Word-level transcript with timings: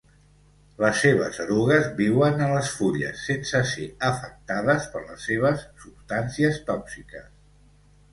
Les 0.83 0.99
seves 1.01 1.35
erugues 1.43 1.89
viuen 1.99 2.41
a 2.45 2.47
les 2.53 2.71
fulles 2.77 3.21
sense 3.27 3.61
ser 3.73 3.85
afectades 4.07 4.87
per 4.95 5.03
les 5.11 5.27
seves 5.29 5.67
substàncies 5.85 6.59
tòxiques. 6.71 7.29